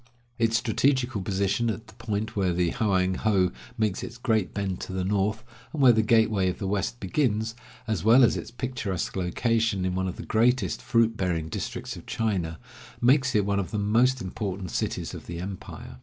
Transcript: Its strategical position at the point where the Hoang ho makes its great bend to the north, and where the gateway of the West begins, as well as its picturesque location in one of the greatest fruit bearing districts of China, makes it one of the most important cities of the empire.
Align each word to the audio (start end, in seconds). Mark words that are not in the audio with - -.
Its 0.39 0.57
strategical 0.57 1.21
position 1.21 1.69
at 1.69 1.85
the 1.85 1.93
point 1.93 2.35
where 2.35 2.53
the 2.53 2.71
Hoang 2.71 3.13
ho 3.19 3.51
makes 3.77 4.01
its 4.01 4.17
great 4.17 4.51
bend 4.51 4.79
to 4.79 4.91
the 4.91 5.03
north, 5.03 5.43
and 5.71 5.79
where 5.79 5.91
the 5.91 6.01
gateway 6.01 6.49
of 6.49 6.57
the 6.57 6.65
West 6.65 6.99
begins, 6.99 7.53
as 7.85 8.03
well 8.03 8.23
as 8.23 8.35
its 8.35 8.49
picturesque 8.49 9.15
location 9.15 9.85
in 9.85 9.93
one 9.93 10.07
of 10.07 10.15
the 10.15 10.25
greatest 10.25 10.81
fruit 10.81 11.15
bearing 11.15 11.49
districts 11.49 11.95
of 11.95 12.07
China, 12.07 12.57
makes 12.99 13.35
it 13.35 13.45
one 13.45 13.59
of 13.59 13.69
the 13.69 13.77
most 13.77 14.21
important 14.21 14.71
cities 14.71 15.13
of 15.13 15.27
the 15.27 15.37
empire. 15.37 15.99